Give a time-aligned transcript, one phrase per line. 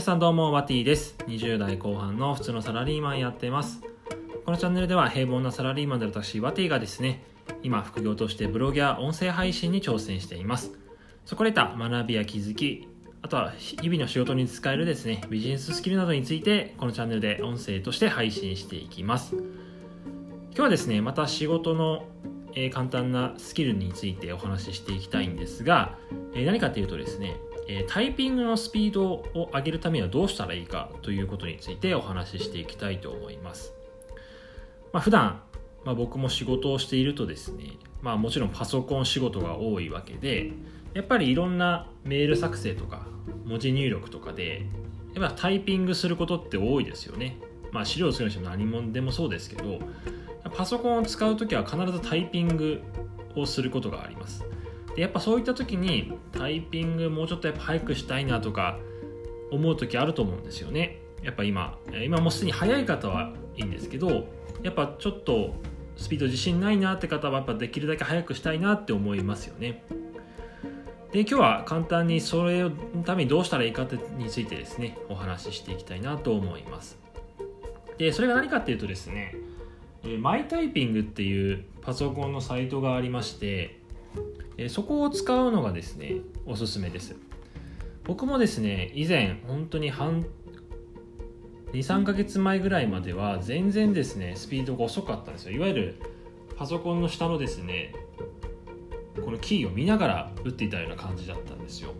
[0.00, 1.14] 皆さんどうも、ワティです。
[1.26, 3.82] 20代後半の普通のサラリーマンやってます。
[4.46, 7.22] このチャンネルでは平凡なサラリーマンである私、ワティがですね、
[7.62, 10.72] 今副業としてブログや音声配信に挑戦しています。
[11.26, 12.88] そこで得た学びや気づき、
[13.20, 19.34] あとは日々の仕事に使えるですね、ビジネススキルなどについて、このチャンネルで音声として配信していきます。
[19.34, 19.44] 今
[20.54, 22.06] 日はですね、また仕事の、
[22.72, 25.98] 簡単なスキルについてお話ししていきたいんですが、
[26.34, 27.36] 何かというとですね、
[27.72, 33.72] えタイピングのスピードを上げるためにはどうしたらいいかということについてお話ししていきたいと思います。
[34.92, 35.40] まあ、普段、
[35.84, 40.50] まあ、僕も仕事をしているとですね、まあ、もちろんパソコン仕事が多いわけで
[40.94, 43.06] やっぱりいろんなメール作成とか
[43.44, 44.66] 文字入力とかで
[45.14, 47.38] やっぱタイピングすることって多いですよね。
[47.70, 49.78] まあ、資料を作るにしても何もでもそうですけど
[50.56, 52.82] パソコンを使う時は必ずタイピング
[53.36, 54.44] をすることがあります。
[54.94, 58.78] でやっぱそういった時にタイピングもうちょっとやっぱ早くしたいなとか
[59.50, 61.00] 思う時あると思うんですよね。
[61.22, 64.26] やっぱ今今もうすでに早い方はいいんですけど
[64.62, 65.54] やっぱちょっと
[65.96, 69.84] スピード自信ないなって方はやっぱできるだけ早くしたいなって思いますよね。
[71.12, 72.70] で今日は簡単にそれの
[73.04, 76.98] ためにどうしたらいいかについてですねお話ししていきたいなと思います。
[77.98, 79.34] でそれが何かっていうとですね
[80.20, 83.79] マイタイピングっていうパソコンのサイトがありまして
[84.62, 87.16] えそこを使うのがですねおすすめです。
[88.04, 90.26] 僕もですね以前本当に半
[91.72, 95.52] 23ヶ月前ぐらいまでは全然ですねスピードが遅かったんですよ。
[95.52, 95.94] いわゆる
[96.58, 97.94] パソコンの下のですね
[99.24, 101.94] このキーを見ながら打っていたような感じだったんですよ。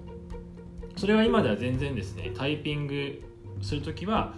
[0.96, 3.22] それは今では全然ですねタイピング
[3.62, 4.34] する時は、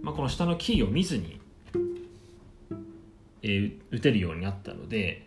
[0.00, 1.40] まあ、この下のキーを見ずに、
[3.42, 5.26] えー、打てるようになったので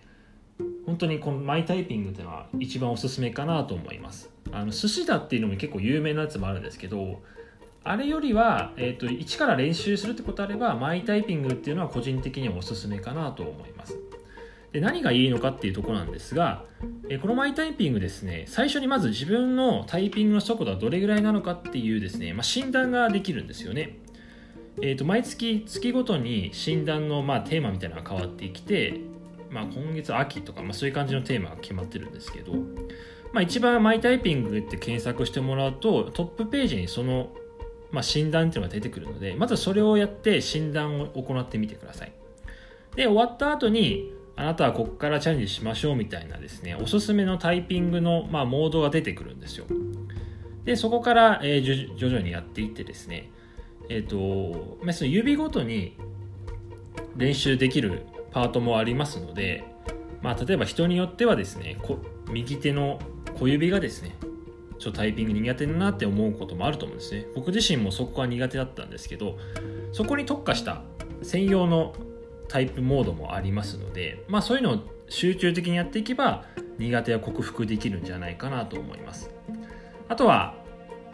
[0.90, 4.32] 本当にこのマイタイピングっていうのは一番おすすめかなと思います。
[4.52, 7.22] あの寿司だっていうのも結構有名なやつもあるんですけど
[7.84, 14.00] あれよりは、えーと、一から練習するってことあればマイタイピングっていうのは個人的にはおすすめかなと思います。
[14.72, 16.66] で何がいいのかっていうとこなんですが、
[17.08, 24.00] え、このマイタイピングですね最初にまず自分のタイピングの速度はどれぐらいなのかっていうですね、まあ、診断ができるんですよね。
[24.82, 29.02] えーと、と毎月月ごとに診断の、まあ、テーマみたいなのが変わってきて
[29.50, 32.54] まあ、今月秋とか、まあ、そういう感じのテーマが決まってるんですけど、
[33.32, 37.30] まあ、一番マイタイピングって検索してもらうとトップページにその、
[37.92, 42.14] まあ、診断っていうのが出てくるのでまずそれをやって診断を行ってみてください。
[42.96, 49.66] で終わった後にあなたはここからチャレンジしましょうみたいなですねおすすめのタイピングの、まあ、モードが出てくるんですよ。
[50.64, 53.32] でそこから、えー、徐々にやっていってですね
[53.90, 55.98] えっ、ー、と、まあ、その指ごとに
[57.18, 59.64] 練習できるパートもありますので、
[60.22, 61.78] まあ、例えば人によってはですね
[62.30, 63.00] 右手の
[63.40, 64.16] 小指がですね
[64.80, 67.26] ちょっとタイピング苦手だなって思うこともあると思うんですね。
[67.36, 69.38] 僕自身もそこは苦手だったんですけど
[69.92, 70.82] そこに特化した
[71.22, 71.94] 専用の
[72.48, 74.80] タイプモードもありますので、まあ、そういうのを
[75.10, 76.46] 集中的にやっていけば
[76.78, 79.32] 苦手は克服できるんじゃないかなと思います。
[80.08, 80.56] あとは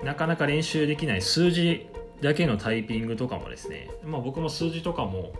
[0.03, 1.87] なかなか練習できない数字
[2.21, 5.33] だけのタイピングとかもですね、まあ、僕も数字とかも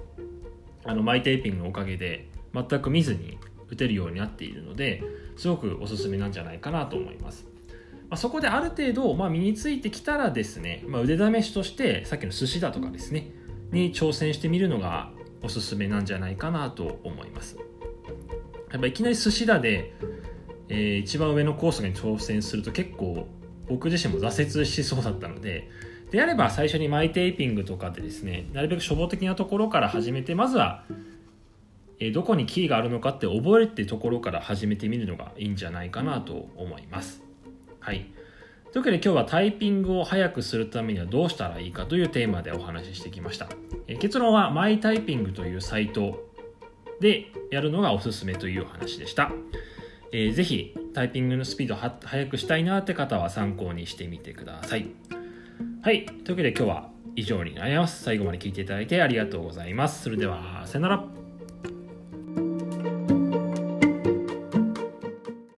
[0.86, 3.38] あのマイテーピングのおかげで全く見ずに
[3.70, 5.04] 打てるようになっているので
[5.36, 7.46] すごくおすすめなんじゃないかなと思います。
[8.10, 13.32] まあ、そこである程度、まあ、身についてきたらですね、まあ、腕試しとしてさっきの寿司だとかですね
[13.72, 15.10] に挑戦してみるのが
[15.42, 17.58] おすすめなんじゃないかなと思います。
[18.72, 19.94] やっぱいきなり寿司だで、
[20.70, 23.28] えー、一番上のコースに挑戦すると結構
[23.68, 25.70] 僕自身も挫折しそうだったので
[26.12, 30.84] であれば最初にマイテーピングとかでですねなるべく初歩的なところから始めてまずは
[32.00, 37.24] えどこにキーがあるのかって覚えるってところから始めてみるのがいいんじゃないかなと思います。
[37.80, 38.12] はい。
[38.72, 43.48] というわけで今日はタイピングを早くするためにはどうしたらいいかというテーマでお話ししてきました。
[43.88, 46.30] え結論はマイタイピングというサイト
[47.00, 49.32] でやるのがおすすめというお話でした。
[50.12, 54.88] えー、ぜひタイピングのスピードを速くしたいなって方は参考にしてみてください。
[55.86, 56.04] はい。
[56.04, 58.02] というわけで今日は以上になります。
[58.02, 60.02] 最後まで聞いていただいてありがとうございます。
[60.02, 61.25] それでは、さよなら。